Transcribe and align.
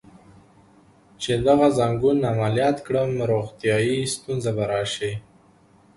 چې 1.21 1.33
دغه 1.47 1.67
ځنګون 1.77 2.17
عملیات 2.31 2.77
کړم، 2.87 3.11
روغتیایی 3.31 3.97
ستونزه 4.13 4.51
به 4.57 4.63
راشي. 4.71 5.13